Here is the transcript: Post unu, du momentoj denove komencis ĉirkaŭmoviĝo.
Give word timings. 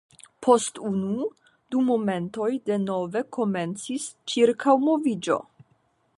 Post 0.45 0.79
unu, 0.89 1.27
du 1.75 1.83
momentoj 1.89 2.49
denove 2.71 3.23
komencis 3.39 4.09
ĉirkaŭmoviĝo. 4.35 5.41